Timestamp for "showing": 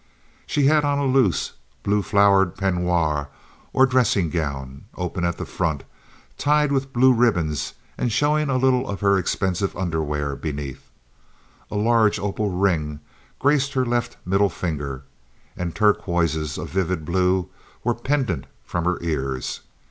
8.11-8.49